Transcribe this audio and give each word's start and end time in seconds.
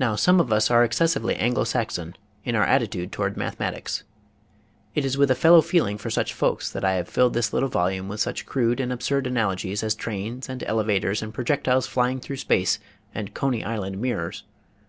Now 0.00 0.16
some 0.16 0.40
of 0.40 0.52
us 0.52 0.68
are 0.68 0.82
excessively 0.82 1.36
Anglo 1.36 1.62
Saxon 1.62 2.16
in 2.44 2.56
our 2.56 2.64
attitude 2.64 3.12
toward 3.12 3.36
mathematics. 3.36 4.02
It 4.96 5.04
is 5.04 5.16
with 5.16 5.30
a 5.30 5.36
fellow 5.36 5.60
feel 5.62 5.86
ing 5.86 5.96
for 5.96 6.10
such 6.10 6.34
folks 6.34 6.68
that 6.72 6.84
I 6.84 6.94
have 6.94 7.08
filled 7.08 7.34
this 7.34 7.52
little 7.52 7.68
volume 7.68 8.08
with 8.08 8.18
such 8.20 8.46
crude 8.46 8.80
and 8.80 8.92
absurd 8.92 9.28
analogies 9.28 9.84
as 9.84 9.94
trains 9.94 10.48
and 10.48 10.64
elevators 10.64 11.22
and 11.22 11.32
projectiles 11.32 11.86
flying 11.86 12.18
through 12.18 12.38
space 12.38 12.80
and 13.14 13.32
Coney 13.32 13.62
Island 13.62 14.00
mirrors. 14.02 14.42